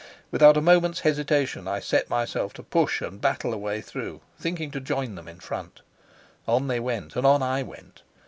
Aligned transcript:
Without 0.31 0.57
a 0.57 0.61
moment's 0.61 1.01
hesitation 1.01 1.67
I 1.67 1.79
set 1.79 2.09
myself 2.09 2.53
to 2.53 2.63
push 2.63 3.01
and 3.03 3.21
battle 3.21 3.53
a 3.53 3.57
way 3.59 3.81
through, 3.81 4.21
thinking 4.39 4.71
to 4.71 4.79
join 4.81 5.13
them 5.13 5.27
in 5.27 5.39
front. 5.39 5.81
On 6.47 6.65
they 6.67 6.79
went, 6.79 7.15
and 7.15 7.23
on 7.23 7.43
I 7.43 7.61
went. 7.61 8.01